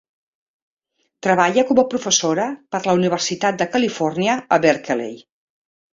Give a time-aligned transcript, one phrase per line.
[1.27, 5.15] Treballa com a professora per a la Universitat de Califòrnia a Berkeley.